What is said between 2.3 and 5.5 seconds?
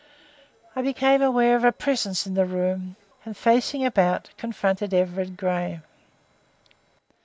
the room, and, facing about, confronted Everard